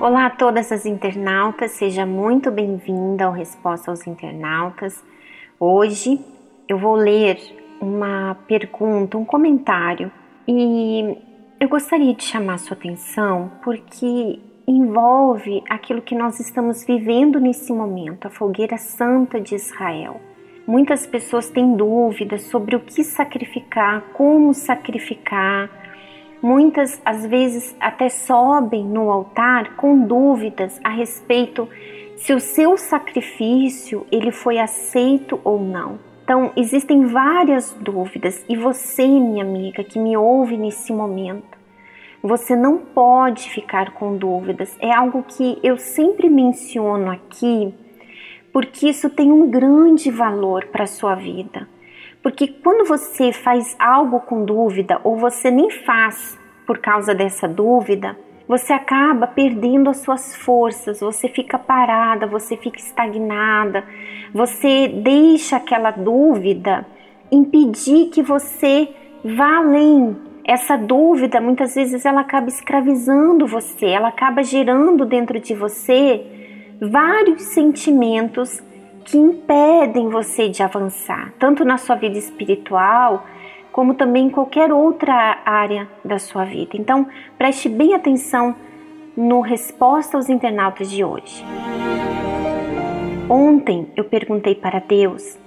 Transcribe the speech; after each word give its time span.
Olá 0.00 0.26
a 0.26 0.30
todas 0.30 0.70
as 0.70 0.86
internautas, 0.86 1.72
seja 1.72 2.04
muito 2.04 2.50
bem-vinda 2.50 3.24
ao 3.24 3.32
Resposta 3.32 3.90
aos 3.90 4.06
Internautas. 4.06 5.02
Hoje 5.58 6.20
eu 6.68 6.78
vou 6.78 6.94
ler 6.94 7.38
uma 7.80 8.36
pergunta, 8.46 9.16
um 9.18 9.24
comentário 9.24 10.12
e 10.46 11.16
eu 11.58 11.68
gostaria 11.68 12.14
de 12.14 12.24
chamar 12.24 12.58
sua 12.58 12.76
atenção 12.76 13.50
porque 13.64 14.38
envolve 14.66 15.62
aquilo 15.68 16.02
que 16.02 16.14
nós 16.14 16.38
estamos 16.40 16.84
vivendo 16.84 17.40
nesse 17.40 17.72
momento, 17.72 18.26
a 18.26 18.30
fogueira 18.30 18.76
santa 18.76 19.40
de 19.40 19.54
Israel. 19.54 20.20
Muitas 20.66 21.06
pessoas 21.06 21.48
têm 21.48 21.76
dúvidas 21.76 22.42
sobre 22.42 22.74
o 22.74 22.80
que 22.80 23.04
sacrificar, 23.04 24.02
como 24.12 24.52
sacrificar. 24.52 25.70
Muitas, 26.46 27.02
às 27.04 27.26
vezes, 27.26 27.74
até 27.80 28.08
sobem 28.08 28.84
no 28.84 29.10
altar 29.10 29.74
com 29.74 30.06
dúvidas 30.06 30.78
a 30.84 30.90
respeito 30.90 31.68
se 32.18 32.32
o 32.32 32.38
seu 32.38 32.76
sacrifício 32.76 34.06
ele 34.12 34.30
foi 34.30 34.60
aceito 34.60 35.40
ou 35.42 35.58
não. 35.58 35.98
Então, 36.22 36.52
existem 36.56 37.04
várias 37.04 37.72
dúvidas 37.80 38.44
e 38.48 38.56
você, 38.56 39.08
minha 39.08 39.42
amiga, 39.42 39.82
que 39.82 39.98
me 39.98 40.16
ouve 40.16 40.56
nesse 40.56 40.92
momento, 40.92 41.58
você 42.22 42.54
não 42.54 42.78
pode 42.78 43.50
ficar 43.50 43.90
com 43.94 44.16
dúvidas. 44.16 44.78
É 44.78 44.92
algo 44.92 45.24
que 45.24 45.58
eu 45.64 45.76
sempre 45.76 46.30
menciono 46.30 47.10
aqui, 47.10 47.74
porque 48.52 48.88
isso 48.88 49.10
tem 49.10 49.32
um 49.32 49.50
grande 49.50 50.12
valor 50.12 50.66
para 50.66 50.84
a 50.84 50.86
sua 50.86 51.16
vida. 51.16 51.66
Porque 52.22 52.48
quando 52.48 52.86
você 52.86 53.32
faz 53.32 53.76
algo 53.78 54.20
com 54.20 54.44
dúvida 54.44 55.00
ou 55.04 55.16
você 55.16 55.50
nem 55.50 55.70
faz 55.70 56.38
por 56.66 56.78
causa 56.78 57.14
dessa 57.14 57.46
dúvida, 57.46 58.16
você 58.48 58.72
acaba 58.72 59.26
perdendo 59.26 59.90
as 59.90 59.98
suas 59.98 60.36
forças, 60.36 61.00
você 61.00 61.28
fica 61.28 61.58
parada, 61.58 62.26
você 62.26 62.56
fica 62.56 62.78
estagnada, 62.78 63.84
você 64.32 64.88
deixa 64.88 65.56
aquela 65.56 65.90
dúvida 65.90 66.86
impedir 67.30 68.06
que 68.10 68.22
você 68.22 68.88
vá 69.24 69.58
além. 69.58 70.16
Essa 70.44 70.76
dúvida 70.76 71.40
muitas 71.40 71.74
vezes 71.74 72.04
ela 72.04 72.20
acaba 72.20 72.48
escravizando 72.48 73.48
você, 73.48 73.86
ela 73.86 74.08
acaba 74.08 74.44
gerando 74.44 75.04
dentro 75.04 75.40
de 75.40 75.54
você 75.54 76.24
vários 76.80 77.42
sentimentos 77.42 78.62
que 79.06 79.16
impedem 79.16 80.08
você 80.08 80.48
de 80.48 80.62
avançar, 80.62 81.32
tanto 81.38 81.64
na 81.64 81.78
sua 81.78 81.94
vida 81.94 82.18
espiritual, 82.18 83.24
como 83.70 83.94
também 83.94 84.26
em 84.26 84.30
qualquer 84.30 84.72
outra 84.72 85.38
área 85.44 85.88
da 86.04 86.18
sua 86.18 86.44
vida. 86.44 86.72
Então, 86.74 87.06
preste 87.38 87.68
bem 87.68 87.94
atenção 87.94 88.54
no 89.16 89.40
Resposta 89.40 90.16
aos 90.16 90.28
Internautas 90.28 90.90
de 90.90 91.04
hoje. 91.04 91.44
Ontem 93.30 93.90
eu 93.96 94.04
perguntei 94.04 94.54
para 94.54 94.80
Deus 94.80 95.38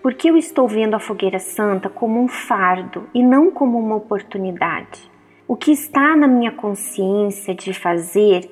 por 0.00 0.14
que 0.14 0.28
eu 0.28 0.36
estou 0.36 0.68
vendo 0.68 0.94
a 0.94 1.00
fogueira 1.00 1.40
santa 1.40 1.88
como 1.88 2.22
um 2.22 2.28
fardo 2.28 3.08
e 3.12 3.22
não 3.22 3.50
como 3.50 3.78
uma 3.78 3.96
oportunidade. 3.96 5.10
O 5.46 5.56
que 5.56 5.72
está 5.72 6.14
na 6.14 6.28
minha 6.28 6.52
consciência 6.52 7.54
de 7.54 7.72
fazer 7.72 8.48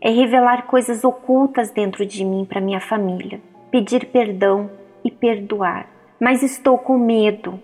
é 0.00 0.10
revelar 0.10 0.66
coisas 0.66 1.04
ocultas 1.04 1.70
dentro 1.70 2.04
de 2.04 2.24
mim 2.24 2.44
para 2.44 2.60
minha 2.60 2.80
família, 2.80 3.40
pedir 3.70 4.06
perdão 4.06 4.70
e 5.04 5.10
perdoar. 5.10 5.88
Mas 6.20 6.42
estou 6.42 6.78
com 6.78 6.98
medo 6.98 7.60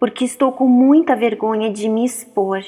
porque 0.00 0.24
estou 0.24 0.50
com 0.50 0.66
muita 0.66 1.14
vergonha 1.14 1.70
de 1.70 1.86
me 1.88 2.06
expor. 2.06 2.62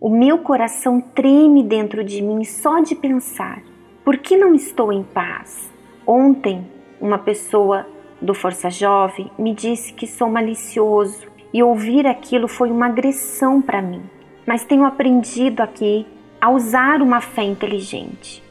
O 0.00 0.08
meu 0.08 0.38
coração 0.38 1.00
treme 1.00 1.64
dentro 1.64 2.04
de 2.04 2.22
mim 2.22 2.44
só 2.44 2.80
de 2.80 2.94
pensar. 2.94 3.60
Por 4.04 4.18
que 4.18 4.36
não 4.36 4.54
estou 4.54 4.92
em 4.92 5.02
paz? 5.02 5.72
Ontem, 6.06 6.64
uma 7.00 7.18
pessoa 7.18 7.86
do 8.22 8.34
Força 8.34 8.70
Jovem 8.70 9.30
me 9.36 9.52
disse 9.52 9.92
que 9.92 10.06
sou 10.06 10.28
malicioso 10.28 11.26
e 11.52 11.62
ouvir 11.62 12.06
aquilo 12.06 12.46
foi 12.46 12.70
uma 12.70 12.86
agressão 12.86 13.60
para 13.60 13.82
mim. 13.82 14.02
Mas 14.46 14.64
tenho 14.64 14.84
aprendido 14.84 15.60
aqui 15.60 16.06
a 16.40 16.50
usar 16.50 17.02
uma 17.02 17.20
fé 17.20 17.42
inteligente. 17.42 18.44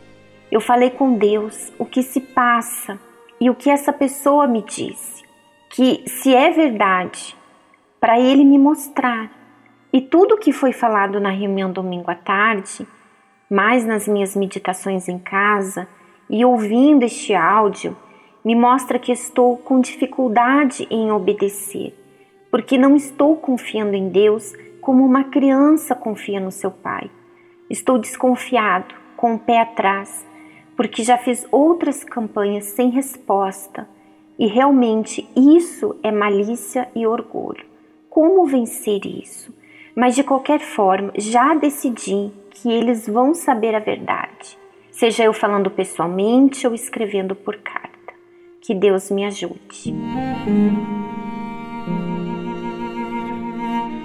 Eu 0.52 0.60
falei 0.60 0.90
com 0.90 1.14
Deus 1.14 1.72
o 1.80 1.86
que 1.86 2.04
se 2.04 2.20
passa 2.20 3.00
e 3.44 3.50
o 3.50 3.56
que 3.56 3.70
essa 3.70 3.92
pessoa 3.92 4.48
me 4.48 4.62
disse. 4.62 5.22
Que 5.70 6.02
se 6.08 6.34
é 6.34 6.50
verdade 6.50 7.36
para 8.00 8.18
ele 8.18 8.46
me 8.46 8.58
mostrar. 8.58 9.30
E 9.92 10.00
tudo 10.00 10.38
que 10.38 10.54
foi 10.54 10.72
falado 10.72 11.20
na 11.20 11.30
reunião 11.30 11.70
domingo 11.70 12.10
à 12.10 12.16
tarde, 12.16 12.88
mais 13.50 13.86
nas 13.86 14.08
minhas 14.08 14.34
meditações 14.34 15.10
em 15.10 15.20
casa 15.20 15.90
e 16.30 16.46
ouvindo 16.46 17.04
este 17.04 17.36
áudio, 17.36 17.98
me 18.46 18.56
mostra 18.56 18.98
que 18.98 19.12
estou 19.12 19.58
com 19.58 19.82
dificuldade 19.82 20.88
em 20.90 21.12
obedecer, 21.12 21.94
porque 22.50 22.78
não 22.78 22.96
estou 22.96 23.36
confiando 23.36 23.94
em 23.94 24.08
Deus 24.08 24.54
como 24.80 25.06
uma 25.06 25.26
criança 25.26 25.94
confia 25.94 26.40
no 26.40 26.50
seu 26.50 26.72
pai. 26.72 27.12
Estou 27.70 27.98
desconfiado, 27.98 28.96
com 29.18 29.36
o 29.36 29.40
pé 29.40 29.60
atrás, 29.60 30.26
porque 30.76 31.04
já 31.04 31.18
fiz 31.18 31.46
outras 31.52 32.04
campanhas 32.04 32.66
sem 32.66 32.90
resposta 32.90 33.88
e 34.38 34.48
realmente 34.48 35.28
isso 35.36 35.96
é 36.04 36.12
malícia 36.12 36.90
e 36.96 37.06
orgulho 37.06 37.74
como 38.14 38.46
vencer 38.46 39.04
isso. 39.08 39.52
Mas 39.96 40.14
de 40.14 40.24
qualquer 40.24 40.60
forma, 40.60 41.12
já 41.16 41.56
decidi 41.56 42.32
que 42.52 42.72
eles 42.72 43.08
vão 43.08 43.34
saber 43.34 43.74
a 43.74 43.80
verdade, 43.80 44.56
seja 44.92 45.24
eu 45.24 45.34
falando 45.34 45.72
pessoalmente 45.72 46.68
ou 46.68 46.76
escrevendo 46.76 47.36
por 47.36 47.58
carta. 47.58 48.14
Que 48.62 48.76
Deus 48.76 49.10
me 49.10 49.26
ajude. 49.26 49.96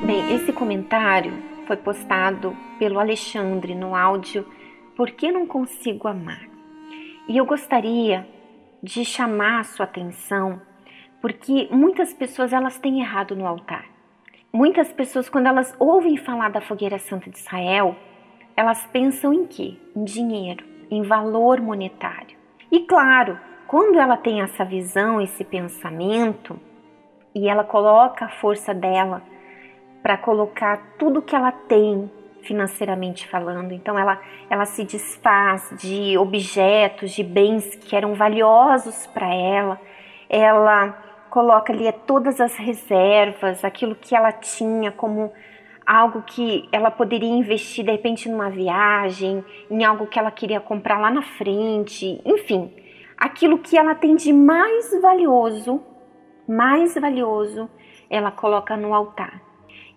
Bem, 0.07 0.35
esse 0.35 0.53
comentário 0.55 1.33
foi 1.67 1.77
postado 1.77 2.57
pelo 2.79 2.99
Alexandre 2.99 3.75
no 3.75 3.95
áudio 3.95 4.47
Por 4.97 5.11
que 5.11 5.31
não 5.31 5.47
consigo 5.47 6.09
amar? 6.09 6.58
E 7.29 7.37
eu 7.37 7.45
gostaria 7.45 8.27
de 8.83 9.05
chamar 9.05 9.61
a 9.61 9.65
sua 9.65 9.85
atenção 9.85 10.63
porque 11.21 11.69
muitas 11.71 12.15
pessoas 12.15 12.55
elas 12.55 12.79
têm 12.79 13.01
errado 13.01 13.37
no 13.37 13.47
altar. 13.47 13.85
Muitas 14.51 14.91
pessoas, 14.93 15.29
quando 15.29 15.47
elas 15.47 15.75
ouvem 15.79 16.17
falar 16.17 16.49
da 16.49 16.63
fogueira 16.63 16.99
santa 16.99 17.29
de 17.29 17.37
Israel, 17.37 17.95
elas 18.57 18.87
pensam 18.87 19.35
em 19.35 19.47
quê? 19.47 19.77
Em 19.95 20.05
dinheiro, 20.05 20.65
em 20.91 21.03
valor 21.03 21.61
monetário. 21.61 22.39
E 22.73 22.81
claro, 22.81 23.39
quando 23.67 23.99
ela 23.99 24.17
tem 24.17 24.41
essa 24.41 24.65
visão, 24.65 25.21
esse 25.21 25.45
pensamento, 25.45 26.59
e 27.35 27.47
ela 27.47 27.63
coloca 27.63 28.25
a 28.25 28.31
força 28.31 28.73
dela 28.73 29.23
para 30.03 30.17
colocar 30.17 30.95
tudo 30.99 31.21
que 31.21 31.37
ela 31.37 31.53
tem 31.53 32.11
financeiramente 32.49 33.29
falando, 33.29 33.73
então 33.73 33.99
ela, 33.99 34.19
ela 34.49 34.65
se 34.65 34.83
desfaz 34.85 35.71
de 35.79 36.17
objetos, 36.17 37.11
de 37.11 37.23
bens 37.23 37.75
que 37.75 37.95
eram 37.95 38.15
valiosos 38.15 39.07
para 39.09 39.33
ela, 39.33 39.79
ela 40.31 40.93
coloca 41.29 41.75
ali 41.75 41.93
todas 42.07 42.41
as 42.41 42.57
reservas, 42.57 43.63
aquilo 43.63 43.95
que 43.95 44.17
ela 44.17 44.33
tinha 44.33 44.91
como 44.91 45.31
algo 45.87 46.23
que 46.23 46.67
ela 46.73 46.91
poderia 46.91 47.29
investir 47.29 47.85
de 47.85 47.93
repente 47.93 48.31
numa 48.31 48.49
viagem, 48.49 49.45
em 49.71 49.85
algo 49.85 50.07
que 50.07 50.19
ela 50.19 50.31
queria 50.31 50.59
comprar 50.59 50.99
lá 50.99 51.11
na 51.11 51.23
frente, 51.23 52.19
enfim, 52.25 52.75
aquilo 53.17 53.59
que 53.59 53.77
ela 53.77 53.95
tem 53.95 54.17
de 54.17 54.33
mais 54.33 54.91
valioso, 55.03 55.83
mais 56.49 56.95
valioso, 56.95 57.69
ela 58.09 58.31
coloca 58.31 58.75
no 58.75 58.95
altar. 58.95 59.48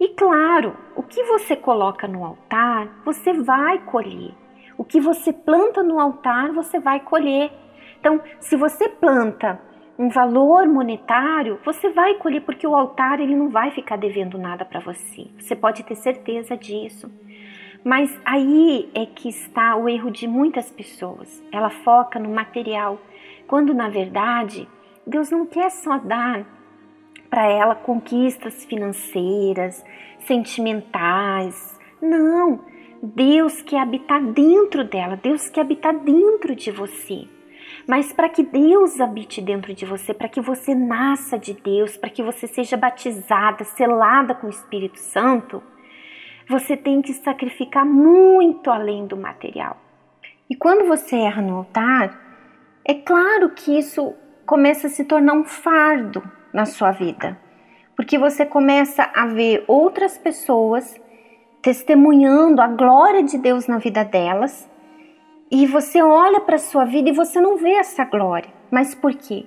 E 0.01 0.07
claro, 0.15 0.75
o 0.95 1.03
que 1.03 1.21
você 1.25 1.55
coloca 1.55 2.07
no 2.07 2.25
altar, 2.25 2.89
você 3.05 3.33
vai 3.33 3.77
colher. 3.85 4.33
O 4.75 4.83
que 4.83 4.99
você 4.99 5.31
planta 5.31 5.83
no 5.83 5.99
altar, 5.99 6.51
você 6.53 6.79
vai 6.79 7.01
colher. 7.01 7.51
Então, 7.99 8.19
se 8.39 8.55
você 8.55 8.89
planta 8.89 9.61
um 9.99 10.09
valor 10.09 10.67
monetário, 10.67 11.59
você 11.63 11.91
vai 11.91 12.15
colher 12.15 12.41
porque 12.41 12.65
o 12.65 12.75
altar 12.75 13.19
ele 13.19 13.35
não 13.35 13.49
vai 13.49 13.69
ficar 13.69 13.95
devendo 13.95 14.39
nada 14.39 14.65
para 14.65 14.79
você. 14.79 15.27
Você 15.37 15.55
pode 15.55 15.83
ter 15.83 15.93
certeza 15.93 16.57
disso. 16.57 17.07
Mas 17.85 18.19
aí 18.25 18.89
é 18.95 19.05
que 19.05 19.29
está 19.29 19.75
o 19.75 19.87
erro 19.87 20.09
de 20.09 20.27
muitas 20.27 20.71
pessoas. 20.71 21.43
Ela 21.51 21.69
foca 21.69 22.17
no 22.17 22.33
material, 22.33 22.97
quando 23.45 23.71
na 23.71 23.87
verdade 23.87 24.67
Deus 25.05 25.29
não 25.29 25.45
quer 25.45 25.69
só 25.69 25.99
dar 25.99 26.60
para 27.31 27.49
ela 27.49 27.75
conquistas 27.75 28.65
financeiras, 28.65 29.83
sentimentais. 30.19 31.79
Não, 32.01 32.59
Deus 33.01 33.61
quer 33.61 33.79
habitar 33.79 34.21
dentro 34.21 34.83
dela, 34.83 35.15
Deus 35.15 35.49
quer 35.49 35.61
habitar 35.61 35.97
dentro 35.97 36.53
de 36.53 36.69
você. 36.69 37.27
Mas 37.87 38.11
para 38.11 38.27
que 38.27 38.43
Deus 38.43 38.99
habite 38.99 39.41
dentro 39.41 39.73
de 39.73 39.85
você, 39.85 40.13
para 40.13 40.27
que 40.27 40.41
você 40.41 40.75
nasça 40.75 41.39
de 41.39 41.53
Deus, 41.53 41.95
para 41.95 42.09
que 42.09 42.21
você 42.21 42.47
seja 42.47 42.75
batizada, 42.75 43.63
selada 43.63 44.35
com 44.35 44.47
o 44.47 44.51
Espírito 44.51 44.99
Santo, 44.99 45.63
você 46.49 46.75
tem 46.75 47.01
que 47.01 47.13
sacrificar 47.13 47.85
muito 47.85 48.69
além 48.69 49.07
do 49.07 49.15
material. 49.15 49.77
E 50.49 50.55
quando 50.55 50.85
você 50.85 51.15
erra 51.15 51.41
no 51.41 51.55
altar, 51.55 52.19
é 52.83 52.93
claro 52.93 53.51
que 53.51 53.77
isso 53.77 54.13
começa 54.45 54.87
a 54.87 54.89
se 54.89 55.05
tornar 55.05 55.33
um 55.33 55.45
fardo 55.45 56.21
na 56.53 56.65
sua 56.65 56.91
vida, 56.91 57.37
porque 57.95 58.17
você 58.17 58.45
começa 58.45 59.09
a 59.13 59.25
ver 59.27 59.63
outras 59.67 60.17
pessoas 60.17 60.99
testemunhando 61.61 62.61
a 62.61 62.67
glória 62.67 63.23
de 63.23 63.37
Deus 63.37 63.67
na 63.67 63.77
vida 63.77 64.03
delas, 64.03 64.69
e 65.49 65.67
você 65.67 66.01
olha 66.01 66.39
para 66.39 66.55
a 66.55 66.59
sua 66.59 66.85
vida 66.85 67.09
e 67.09 67.13
você 67.13 67.41
não 67.41 67.57
vê 67.57 67.71
essa 67.73 68.05
glória. 68.05 68.49
Mas 68.71 68.95
por 68.95 69.13
quê? 69.13 69.45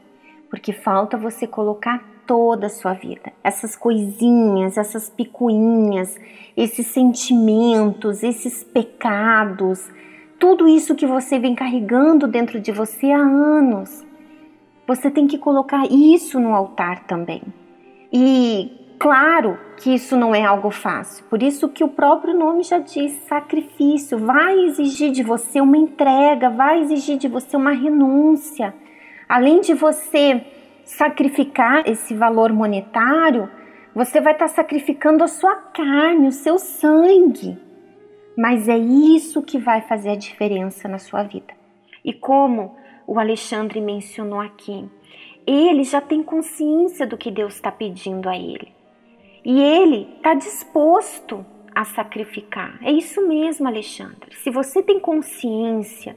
Porque 0.51 0.71
falta 0.73 1.17
você 1.17 1.47
colocar 1.47 2.05
toda 2.27 2.67
a 2.67 2.71
sua 2.71 2.93
vida. 2.93 3.33
Essas 3.43 3.75
coisinhas, 3.75 4.77
essas 4.77 5.09
picuinhas, 5.09 6.19
esses 6.57 6.87
sentimentos, 6.89 8.23
esses 8.23 8.63
pecados, 8.63 9.91
tudo 10.39 10.69
isso 10.69 10.95
que 10.95 11.07
você 11.07 11.39
vem 11.39 11.55
carregando 11.55 12.29
dentro 12.29 12.61
de 12.61 12.71
você 12.71 13.11
há 13.11 13.19
anos. 13.19 14.05
Você 14.87 15.11
tem 15.11 15.27
que 15.27 15.39
colocar 15.39 15.87
isso 15.91 16.39
no 16.39 16.55
altar 16.55 17.05
também. 17.05 17.43
E 18.13 18.95
claro 18.99 19.59
que 19.77 19.95
isso 19.95 20.17
não 20.17 20.35
é 20.35 20.45
algo 20.45 20.71
fácil. 20.71 21.25
Por 21.27 21.43
isso 21.43 21.69
que 21.69 21.83
o 21.83 21.89
próprio 21.89 22.37
nome 22.37 22.63
já 22.63 22.79
diz, 22.79 23.13
sacrifício, 23.27 24.19
vai 24.19 24.59
exigir 24.61 25.11
de 25.11 25.23
você 25.23 25.61
uma 25.61 25.77
entrega, 25.77 26.51
vai 26.51 26.81
exigir 26.81 27.17
de 27.17 27.29
você 27.29 27.57
uma 27.57 27.73
renúncia. 27.73 28.75
Além 29.29 29.61
de 29.61 29.75
você 29.75 30.45
sacrificar 30.85 31.89
esse 31.89 32.15
valor 32.15 32.53
monetário, 32.53 33.51
você 33.95 34.21
vai 34.21 34.33
estar 34.33 34.49
sacrificando 34.49 35.25
a 35.25 35.29
sua 35.29 35.55
carne, 35.55 36.29
o 36.29 36.33
seu 36.33 36.59
sangue. 36.59 37.59
Mas 38.37 38.69
é 38.69 38.77
isso 38.77 39.43
que 39.43 39.59
vai 39.59 39.81
fazer 39.81 40.11
a 40.11 40.17
diferença 40.17 40.89
na 40.89 40.99
sua 40.99 41.23
vida. 41.23 41.55
E 42.05 42.13
como 42.13 42.77
o 43.07 43.19
Alexandre 43.19 43.81
mencionou 43.81 44.41
aqui, 44.41 44.89
ele 45.47 45.85
já 45.85 46.01
tem 46.01 46.23
consciência 46.23 47.07
do 47.07 47.19
que 47.19 47.31
Deus 47.31 47.55
está 47.55 47.71
pedindo 47.71 48.29
a 48.29 48.37
ele. 48.37 48.73
E 49.45 49.61
ele 49.61 50.09
está 50.17 50.35
disposto 50.35 51.45
a 51.75 51.85
sacrificar. 51.85 52.79
É 52.83 52.91
isso 52.91 53.27
mesmo, 53.27 53.67
Alexandre. 53.67 54.35
Se 54.37 54.51
você 54.51 54.83
tem 54.83 54.99
consciência 54.99 56.17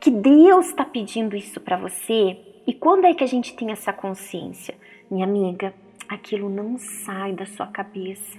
que 0.00 0.10
Deus 0.10 0.66
está 0.66 0.84
pedindo 0.84 1.36
isso 1.36 1.60
para 1.60 1.76
você, 1.76 2.38
e 2.66 2.72
quando 2.72 3.04
é 3.04 3.14
que 3.14 3.22
a 3.22 3.28
gente 3.28 3.54
tem 3.54 3.70
essa 3.70 3.92
consciência? 3.92 4.74
Minha 5.10 5.24
amiga, 5.24 5.72
aquilo 6.08 6.48
não 6.48 6.76
sai 6.76 7.32
da 7.32 7.46
sua 7.46 7.66
cabeça. 7.66 8.38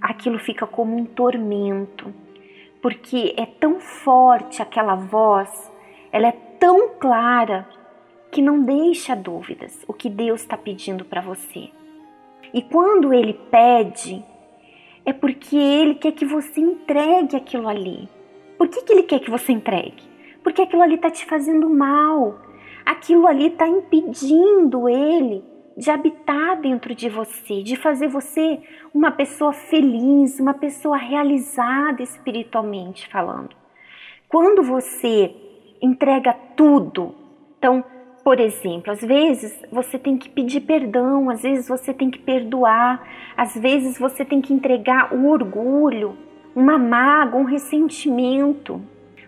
Aquilo 0.00 0.38
fica 0.38 0.66
como 0.66 0.96
um 0.96 1.04
tormento 1.04 2.14
porque 2.80 3.34
é 3.36 3.46
tão 3.46 3.80
forte 3.80 4.62
aquela 4.62 4.94
voz, 4.94 5.70
ela 6.12 6.28
é 6.28 6.32
tão 6.58 6.90
clara 6.98 7.68
que 8.30 8.42
não 8.42 8.62
deixa 8.62 9.16
dúvidas 9.16 9.84
o 9.86 9.92
que 9.92 10.10
Deus 10.10 10.40
está 10.40 10.56
pedindo 10.56 11.04
para 11.04 11.20
você. 11.20 11.70
E 12.52 12.62
quando 12.62 13.12
Ele 13.12 13.34
pede, 13.34 14.24
é 15.04 15.12
porque 15.12 15.56
Ele 15.56 15.94
quer 15.94 16.12
que 16.12 16.24
você 16.24 16.60
entregue 16.60 17.36
aquilo 17.36 17.68
ali. 17.68 18.08
Por 18.56 18.68
que, 18.68 18.82
que 18.82 18.92
Ele 18.92 19.02
quer 19.02 19.20
que 19.20 19.30
você 19.30 19.52
entregue? 19.52 20.02
Porque 20.42 20.62
aquilo 20.62 20.82
ali 20.82 20.94
está 20.94 21.10
te 21.10 21.24
fazendo 21.24 21.68
mal. 21.68 22.38
Aquilo 22.84 23.26
ali 23.26 23.48
está 23.48 23.66
impedindo 23.66 24.88
Ele 24.88 25.42
de 25.76 25.90
habitar 25.90 26.60
dentro 26.60 26.94
de 26.94 27.08
você, 27.08 27.62
de 27.62 27.76
fazer 27.76 28.08
você 28.08 28.60
uma 28.92 29.12
pessoa 29.12 29.52
feliz, 29.52 30.40
uma 30.40 30.54
pessoa 30.54 30.96
realizada 30.96 32.02
espiritualmente 32.02 33.08
falando. 33.08 33.54
Quando 34.28 34.62
você 34.62 35.34
entrega 35.80 36.34
tudo, 36.56 37.14
então, 37.58 37.84
por 38.24 38.38
exemplo, 38.40 38.92
às 38.92 39.00
vezes 39.00 39.58
você 39.72 39.98
tem 39.98 40.16
que 40.16 40.28
pedir 40.28 40.60
perdão, 40.60 41.30
às 41.30 41.42
vezes 41.42 41.66
você 41.66 41.92
tem 41.92 42.10
que 42.10 42.18
perdoar, 42.18 43.02
às 43.36 43.54
vezes 43.54 43.98
você 43.98 44.24
tem 44.24 44.40
que 44.40 44.52
entregar 44.52 45.14
o 45.14 45.28
orgulho, 45.28 46.16
uma 46.54 46.78
mágoa, 46.78 47.40
um 47.40 47.44
ressentimento, 47.44 48.80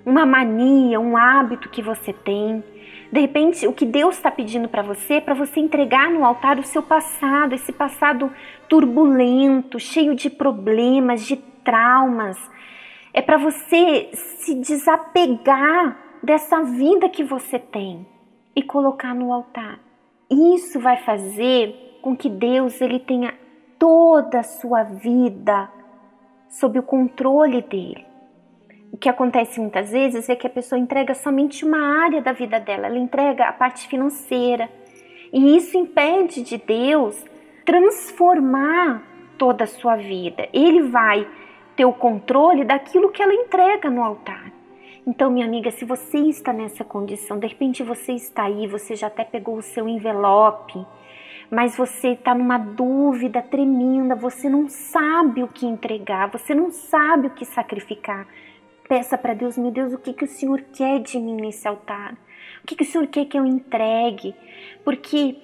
uma 0.04 0.26
mania, 0.26 1.00
um 1.00 1.16
hábito 1.16 1.68
que 1.68 1.82
você 1.82 2.12
tem. 2.12 2.62
De 3.10 3.20
repente, 3.20 3.66
o 3.66 3.72
que 3.72 3.84
Deus 3.84 4.16
está 4.16 4.30
pedindo 4.30 4.68
para 4.68 4.82
você 4.82 5.14
é 5.14 5.20
para 5.20 5.34
você 5.34 5.58
entregar 5.58 6.10
no 6.10 6.24
altar 6.24 6.58
o 6.58 6.62
seu 6.62 6.82
passado, 6.82 7.54
esse 7.54 7.72
passado 7.72 8.30
turbulento, 8.68 9.80
cheio 9.80 10.14
de 10.14 10.30
problemas, 10.30 11.26
de 11.26 11.36
traumas. 11.64 12.38
É 13.12 13.20
para 13.20 13.36
você 13.36 14.10
se 14.12 14.54
desapegar 14.54 15.96
dessa 16.22 16.62
vida 16.62 17.08
que 17.08 17.24
você 17.24 17.58
tem 17.58 18.06
e 18.54 18.62
colocar 18.62 19.14
no 19.14 19.32
altar. 19.32 19.80
Isso 20.30 20.78
vai 20.78 20.98
fazer 20.98 21.98
com 22.02 22.16
que 22.16 22.28
Deus 22.28 22.80
ele 22.80 22.98
tenha 22.98 23.34
toda 23.78 24.40
a 24.40 24.44
sua 24.44 24.82
vida 24.84 25.68
sob 26.48 26.78
o 26.78 26.82
controle 26.82 27.62
dele 27.62 28.10
o 28.92 28.96
que 28.96 29.08
acontece 29.08 29.60
muitas 29.60 29.90
vezes 29.90 30.28
é 30.28 30.34
que 30.34 30.46
a 30.46 30.50
pessoa 30.50 30.78
entrega 30.78 31.14
somente 31.14 31.64
uma 31.64 32.02
área 32.02 32.20
da 32.20 32.32
vida 32.32 32.58
dela, 32.58 32.86
ela 32.86 32.98
entrega 32.98 33.44
a 33.44 33.52
parte 33.52 33.86
financeira. 33.86 34.68
E 35.32 35.56
isso 35.56 35.78
impede 35.78 36.42
de 36.42 36.58
Deus 36.58 37.24
transformar 37.64 39.02
toda 39.38 39.64
a 39.64 39.66
sua 39.66 39.96
vida. 39.96 40.48
Ele 40.52 40.82
vai 40.82 41.26
ter 41.76 41.84
o 41.84 41.92
controle 41.92 42.64
daquilo 42.64 43.12
que 43.12 43.22
ela 43.22 43.32
entrega 43.32 43.88
no 43.88 44.02
altar. 44.02 44.52
Então, 45.06 45.30
minha 45.30 45.46
amiga, 45.46 45.70
se 45.70 45.84
você 45.84 46.18
está 46.18 46.52
nessa 46.52 46.84
condição, 46.84 47.38
de 47.38 47.46
repente 47.46 47.82
você 47.82 48.12
está 48.12 48.44
aí, 48.44 48.66
você 48.66 48.94
já 48.94 49.06
até 49.06 49.24
pegou 49.24 49.56
o 49.56 49.62
seu 49.62 49.88
envelope, 49.88 50.86
mas 51.50 51.74
você 51.76 52.08
está 52.08 52.34
numa 52.34 52.58
dúvida 52.58 53.40
tremenda, 53.40 54.14
você 54.14 54.48
não 54.48 54.68
sabe 54.68 55.42
o 55.42 55.48
que 55.48 55.66
entregar, 55.66 56.30
você 56.30 56.54
não 56.54 56.70
sabe 56.70 57.28
o 57.28 57.30
que 57.30 57.46
sacrificar. 57.46 58.26
Peça 58.86 59.16
para 59.16 59.32
Deus, 59.32 59.56
meu 59.56 59.70
Deus, 59.70 59.94
o 59.94 59.98
que, 59.98 60.12
que 60.12 60.24
o 60.24 60.28
Senhor 60.28 60.62
quer 60.72 61.00
de 61.00 61.18
mim 61.18 61.36
nesse 61.36 61.66
altar? 61.66 62.12
O 62.62 62.66
que, 62.66 62.76
que 62.76 62.82
o 62.82 62.86
Senhor 62.86 63.06
quer 63.06 63.24
que 63.24 63.38
eu 63.38 63.46
entregue? 63.46 64.34
Porque 64.84 65.36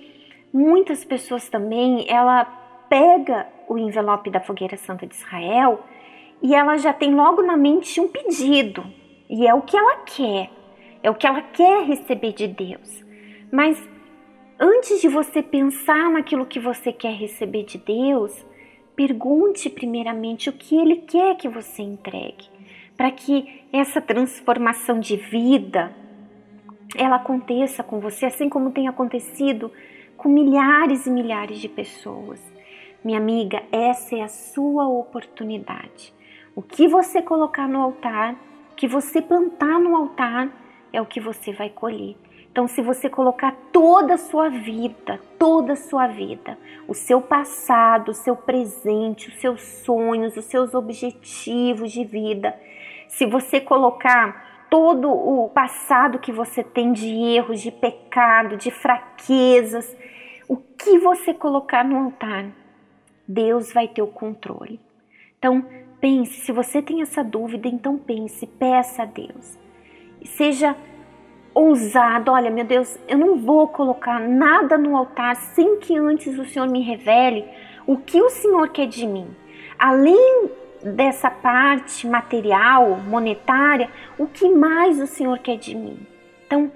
muitas 0.53 1.05
pessoas 1.05 1.49
também, 1.49 2.05
ela 2.09 2.45
pega 2.91 3.47
o 3.69 3.79
envelope 3.79 4.31
da 4.31 4.41
Fogueira 4.41 4.77
Santa 4.77 5.07
de 5.07 5.15
Israel 5.15 5.83
e 6.43 6.55
ela 6.55 6.77
já 6.77 6.93
tem 6.93 7.15
logo 7.15 7.43
na 7.43 7.57
mente 7.57 8.01
um 8.01 8.09
pedido. 8.09 8.85
E 9.29 9.47
é 9.47 9.55
o 9.55 9.63
que 9.63 9.77
ela 9.77 9.97
quer, 10.05 10.51
é 11.03 11.11
o 11.11 11.15
que 11.15 11.27
ela 11.27 11.43
quer 11.43 11.85
receber 11.85 12.33
de 12.33 12.47
Deus. 12.47 13.05
Mas 13.51 13.77
antes 14.59 15.01
de 15.01 15.09
você 15.09 15.43
pensar 15.43 16.11
naquilo 16.11 16.47
que 16.47 16.61
você 16.61 16.93
quer 16.93 17.15
receber 17.15 17.65
de 17.65 17.79
Deus, 17.79 18.45
pergunte 18.95 19.69
primeiramente 19.69 20.49
o 20.49 20.53
que 20.53 20.77
Ele 20.77 20.97
quer 20.97 21.37
que 21.37 21.49
você 21.49 21.83
entregue 21.83 22.57
para 22.97 23.11
que 23.11 23.67
essa 23.73 24.01
transformação 24.01 24.99
de 24.99 25.17
vida 25.17 25.95
ela 26.97 27.17
aconteça 27.17 27.83
com 27.83 28.01
você, 28.01 28.27
assim 28.27 28.49
como 28.49 28.71
tem 28.71 28.89
acontecido 28.89 29.71
com 30.17 30.29
milhares 30.29 31.07
e 31.07 31.11
milhares 31.11 31.59
de 31.59 31.69
pessoas. 31.69 32.41
Minha 33.05 33.19
amiga, 33.19 33.63
essa 33.71 34.17
é 34.17 34.23
a 34.23 34.29
sua 34.29 34.89
oportunidade. 34.89 36.15
O 36.55 36.63
que 36.63 36.89
você 36.89 37.21
colocar 37.21 37.69
no 37.69 37.81
altar, 37.83 38.35
que 38.77 38.87
você 38.87 39.23
plantar 39.23 39.81
no 39.81 39.97
altar, 39.97 40.49
é 40.93 41.01
o 41.01 41.07
que 41.07 41.21
você 41.21 41.53
vai 41.53 41.71
colher. 41.71 42.17
Então, 42.51 42.67
se 42.67 42.81
você 42.81 43.11
colocar 43.11 43.55
toda 43.71 44.15
a 44.15 44.19
sua 44.19 44.49
vida, 44.49 45.21
toda 45.39 45.75
a 45.75 45.77
sua 45.77 46.07
vida, 46.07 46.59
o 46.89 46.95
seu 46.95 47.21
passado, 47.21 48.11
o 48.11 48.15
seu 48.15 48.35
presente, 48.35 49.29
os 49.29 49.35
seus 49.37 49.61
sonhos, 49.61 50.37
os 50.37 50.45
seus 50.47 50.73
objetivos 50.73 51.93
de 51.93 52.03
vida, 52.05 52.59
se 53.09 53.27
você 53.27 53.61
colocar 53.61 54.67
todo 54.71 55.11
o 55.11 55.51
passado 55.51 56.19
que 56.19 56.33
você 56.33 56.65
tem 56.65 56.93
de 56.93 57.09
erros, 57.09 57.61
de 57.61 57.71
pecado, 57.71 58.57
de 58.57 58.71
fraquezas, 58.71 59.95
o 60.49 60.57
que 60.57 60.99
você 60.99 61.35
colocar 61.35 61.85
no 61.85 62.05
altar, 62.05 62.47
Deus 63.29 63.73
vai 63.73 63.87
ter 63.87 64.03
o 64.03 64.07
controle. 64.07 64.81
Então, 65.39 65.65
pense, 66.01 66.41
se 66.41 66.53
você 66.53 66.83
tem 66.83 67.03
essa 67.03 67.23
dúvida, 67.23 67.69
então 67.69 67.99
pense, 67.99 68.47
peça 68.47 69.03
a 69.03 69.07
Deus. 69.07 69.59
Seja 70.25 70.77
ousado, 71.55 72.33
olha, 72.33 72.51
meu 72.51 72.65
Deus, 72.65 72.99
eu 73.09 73.17
não 73.17 73.37
vou 73.37 73.69
colocar 73.69 74.21
nada 74.21 74.77
no 74.77 74.97
altar 74.97 75.35
sem 75.37 75.79
que 75.79 75.97
antes 75.97 76.39
o 76.39 76.45
Senhor 76.45 76.69
me 76.69 76.83
revele 76.83 77.45
o 77.87 77.97
que 77.97 78.21
o 78.21 78.29
Senhor 78.29 78.69
quer 78.69 78.87
de 78.87 79.07
mim. 79.07 79.27
Além 79.79 80.51
dessa 80.83 81.31
parte 81.31 82.07
material, 82.07 82.99
monetária, 82.99 83.89
o 84.19 84.27
que 84.27 84.49
mais 84.49 85.01
o 85.01 85.07
Senhor 85.07 85.39
quer 85.39 85.57
de 85.57 85.75
mim? 85.75 85.99
Então, 86.47 86.71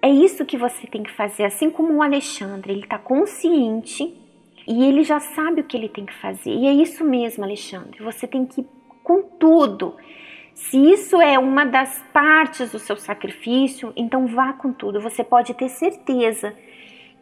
é 0.00 0.08
isso 0.08 0.44
que 0.44 0.56
você 0.56 0.86
tem 0.86 1.02
que 1.02 1.12
fazer, 1.12 1.44
assim 1.44 1.70
como 1.70 1.94
o 1.94 2.02
Alexandre, 2.02 2.72
ele 2.72 2.82
está 2.82 2.98
consciente 2.98 4.21
e 4.66 4.84
ele 4.84 5.02
já 5.02 5.20
sabe 5.20 5.60
o 5.60 5.64
que 5.64 5.76
ele 5.76 5.88
tem 5.88 6.06
que 6.06 6.14
fazer. 6.14 6.52
E 6.52 6.66
é 6.66 6.72
isso 6.72 7.04
mesmo, 7.04 7.44
Alexandre, 7.44 8.02
você 8.02 8.26
tem 8.26 8.46
que 8.46 8.66
com 9.02 9.22
tudo. 9.22 9.96
Se 10.54 10.76
isso 10.76 11.20
é 11.20 11.38
uma 11.38 11.64
das 11.64 12.02
partes 12.12 12.72
do 12.72 12.78
seu 12.78 12.96
sacrifício, 12.96 13.92
então 13.96 14.26
vá 14.26 14.52
com 14.52 14.72
tudo. 14.72 15.00
Você 15.00 15.24
pode 15.24 15.54
ter 15.54 15.68
certeza 15.68 16.54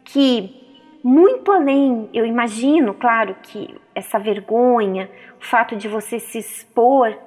que 0.03 0.61
muito 1.03 1.51
além, 1.51 2.09
eu 2.13 2.25
imagino, 2.25 2.93
claro, 2.93 3.35
que 3.41 3.73
essa 3.95 4.19
vergonha, 4.19 5.09
o 5.39 5.43
fato 5.43 5.75
de 5.75 5.87
você 5.87 6.19
se 6.19 6.37
expor, 6.37 7.17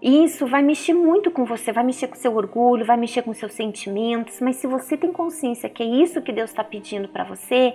isso 0.00 0.46
vai 0.46 0.62
mexer 0.62 0.94
muito 0.94 1.30
com 1.30 1.44
você, 1.44 1.70
vai 1.70 1.84
mexer 1.84 2.08
com 2.08 2.16
seu 2.16 2.34
orgulho, 2.34 2.84
vai 2.84 2.96
mexer 2.96 3.22
com 3.22 3.32
seus 3.34 3.52
sentimentos, 3.52 4.40
mas 4.40 4.56
se 4.56 4.66
você 4.66 4.96
tem 4.96 5.12
consciência 5.12 5.68
que 5.68 5.82
é 5.82 5.86
isso 5.86 6.22
que 6.22 6.32
Deus 6.32 6.50
está 6.50 6.64
pedindo 6.64 7.08
para 7.08 7.22
você, 7.22 7.74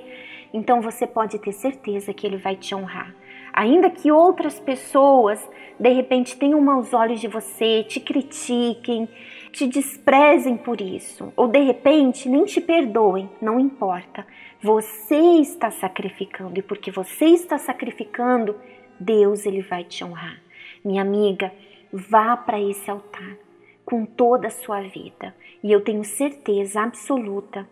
então 0.54 0.82
você 0.82 1.06
pode 1.06 1.38
ter 1.39 1.51
certeza 1.51 2.13
que 2.13 2.25
Ele 2.25 2.38
vai 2.38 2.56
te 2.56 2.74
honrar. 2.74 3.13
Ainda 3.54 3.89
que 3.89 4.12
outras 4.12 4.60
pessoas 4.60 5.39
de 5.80 5.89
repente 5.89 6.38
tenham 6.38 6.60
maus 6.62 6.94
olhos 6.94 7.20
de 7.20 7.27
você, 7.27 7.84
te 7.84 8.00
critiquem, 8.00 9.08
te 9.51 9.68
desprezem 9.68 10.58
por 10.58 10.82
isso, 10.82 11.32
ou 11.36 11.48
de 11.48 11.60
repente 11.60 12.27
nem 12.30 12.46
te 12.46 12.60
perdoem, 12.60 13.30
não 13.42 13.60
importa. 13.60 14.25
Você 14.62 15.16
está 15.39 15.70
sacrificando 15.70 16.60
e 16.60 16.63
porque 16.63 16.92
você 16.92 17.25
está 17.25 17.58
sacrificando, 17.58 18.56
Deus 19.00 19.46
ele 19.46 19.62
vai 19.62 19.84
te 19.84 20.04
honrar. 20.04 20.42
Minha 20.84 21.01
amiga, 21.01 21.51
vá 21.92 22.36
para 22.36 22.60
esse 22.60 22.89
altar 22.89 23.38
com 23.86 24.06
toda 24.06 24.48
a 24.48 24.51
sua 24.51 24.82
vida. 24.82 25.34
E 25.63 25.72
eu 25.72 25.82
tenho 25.82 26.04
certeza 26.04 26.82
absoluta 26.82 27.68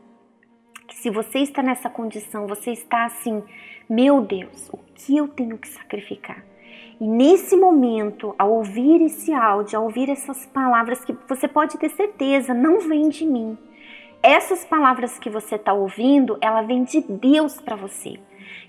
que 0.87 0.95
se 0.95 1.09
você 1.09 1.39
está 1.39 1.61
nessa 1.61 1.89
condição, 1.89 2.47
você 2.47 2.71
está 2.71 3.05
assim, 3.05 3.43
meu 3.89 4.21
Deus, 4.21 4.69
o 4.71 4.79
que 4.93 5.17
eu 5.17 5.27
tenho 5.27 5.57
que 5.57 5.67
sacrificar? 5.67 6.43
E 6.99 7.07
nesse 7.07 7.57
momento, 7.57 8.33
ao 8.37 8.51
ouvir 8.53 9.01
esse 9.01 9.33
áudio, 9.33 9.77
ao 9.77 9.85
ouvir 9.85 10.09
essas 10.09 10.45
palavras 10.45 11.03
que 11.03 11.15
você 11.27 11.47
pode 11.47 11.77
ter 11.77 11.89
certeza 11.89 12.53
não 12.53 12.79
vem 12.79 13.09
de 13.09 13.25
mim. 13.25 13.57
Essas 14.23 14.63
palavras 14.63 15.19
que 15.19 15.29
você 15.29 15.55
está 15.55 15.73
ouvindo, 15.73 16.37
ela 16.41 16.61
vem 16.61 16.83
de 16.83 17.01
Deus 17.01 17.59
para 17.59 17.75
você. 17.75 18.19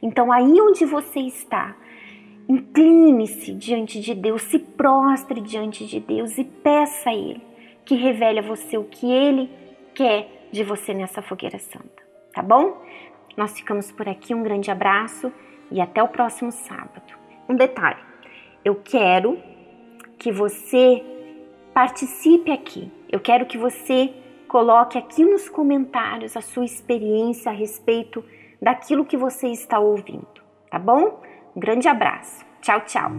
Então 0.02 0.32
aí 0.32 0.60
onde 0.60 0.84
você 0.84 1.20
está, 1.20 1.76
incline-se 2.48 3.52
diante 3.52 4.00
de 4.00 4.14
Deus, 4.14 4.42
se 4.42 4.58
prostre 4.58 5.40
diante 5.40 5.86
de 5.86 6.00
Deus 6.00 6.36
e 6.36 6.44
peça 6.44 7.10
a 7.10 7.14
Ele 7.14 7.56
que 7.86 7.94
revele 7.94 8.40
a 8.40 8.42
você 8.42 8.76
o 8.76 8.84
que 8.84 9.10
Ele 9.10 9.48
quer 9.94 10.48
de 10.50 10.62
você 10.64 10.92
nessa 10.92 11.22
fogueira 11.22 11.58
santa, 11.58 11.95
tá 12.36 12.42
bom? 12.42 12.82
Nós 13.34 13.52
ficamos 13.56 13.90
por 13.90 14.06
aqui, 14.06 14.34
um 14.34 14.42
grande 14.42 14.70
abraço 14.70 15.32
e 15.70 15.80
até 15.80 16.02
o 16.02 16.08
próximo 16.08 16.52
sábado. 16.52 17.14
Um 17.48 17.56
detalhe, 17.56 17.98
eu 18.62 18.74
quero 18.74 19.38
que 20.18 20.30
você 20.30 21.02
participe 21.72 22.50
aqui. 22.50 22.92
Eu 23.10 23.20
quero 23.20 23.46
que 23.46 23.56
você 23.56 24.12
coloque 24.46 24.98
aqui 24.98 25.24
nos 25.24 25.48
comentários 25.48 26.36
a 26.36 26.42
sua 26.42 26.66
experiência 26.66 27.50
a 27.50 27.54
respeito 27.54 28.22
daquilo 28.60 29.06
que 29.06 29.16
você 29.16 29.48
está 29.48 29.78
ouvindo, 29.78 30.26
tá 30.70 30.78
bom? 30.78 31.22
Um 31.54 31.60
grande 31.60 31.88
abraço. 31.88 32.44
Tchau, 32.60 32.80
tchau. 32.82 33.10